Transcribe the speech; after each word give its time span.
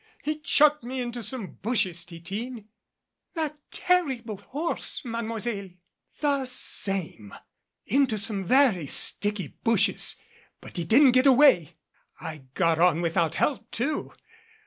He 0.23 0.39
chucked 0.39 0.83
me 0.83 0.99
into 0.99 1.21
some 1.21 1.59
bushes, 1.61 2.03
Titine" 2.03 2.65
"That 3.35 3.59
terrible 3.69 4.37
horse 4.37 5.05
Mademoiselle!" 5.05 5.69
"The 6.21 6.45
same 6.45 7.35
into 7.85 8.17
some 8.17 8.43
very 8.43 8.87
sticky 8.87 9.49
bushes 9.63 10.15
but 10.59 10.77
he 10.77 10.85
didn't 10.85 11.11
get 11.11 11.27
away. 11.27 11.75
I 12.19 12.45
got 12.55 12.79
on 12.79 13.01
without 13.01 13.35
help, 13.35 13.69
too. 13.69 14.11